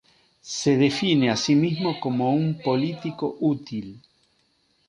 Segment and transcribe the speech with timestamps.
[0.59, 4.01] Se define a sí mismo como "un político útil".